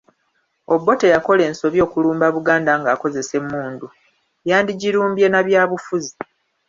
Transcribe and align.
Obote 0.73 1.05
yakola 1.13 1.41
ensobi 1.49 1.79
okulumba 1.85 2.27
Buganda 2.35 2.71
ng’akozesa 2.79 3.33
emmundu, 3.41 3.87
yandigirumbye 4.49 5.27
na 5.29 5.39
byabufuzi. 5.47 6.13